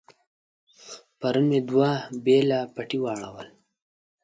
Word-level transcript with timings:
پرون 1.19 1.45
مې 1.49 1.59
دوه 1.69 1.91
بېله 2.23 2.59
پټي 2.73 2.99
واړول. 3.03 3.47